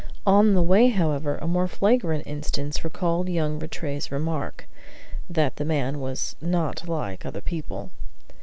[0.25, 4.67] On the way, however, a more flagrant instance recalled young Rattray's remark,
[5.29, 7.91] that the man was "not like other people."